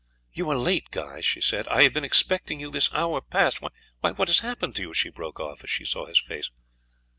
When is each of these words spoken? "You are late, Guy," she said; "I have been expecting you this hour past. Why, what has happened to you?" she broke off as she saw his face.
"You 0.33 0.49
are 0.49 0.57
late, 0.57 0.89
Guy," 0.89 1.21
she 1.21 1.41
said; 1.41 1.67
"I 1.67 1.83
have 1.83 1.93
been 1.93 2.03
expecting 2.03 2.59
you 2.59 2.71
this 2.71 2.91
hour 2.91 3.21
past. 3.21 3.61
Why, 3.61 3.69
what 3.99 4.29
has 4.29 4.39
happened 4.39 4.73
to 4.77 4.81
you?" 4.81 4.95
she 4.95 5.09
broke 5.09 5.39
off 5.39 5.63
as 5.63 5.69
she 5.69 5.85
saw 5.85 6.07
his 6.07 6.19
face. 6.19 6.49